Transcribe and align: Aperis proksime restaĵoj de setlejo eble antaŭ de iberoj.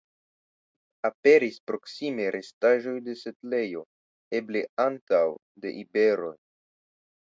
Aperis 1.09 1.59
proksime 1.71 2.25
restaĵoj 2.37 2.95
de 3.11 3.17
setlejo 3.21 3.87
eble 4.43 4.67
antaŭ 4.91 5.25
de 5.65 5.79
iberoj. 5.87 6.39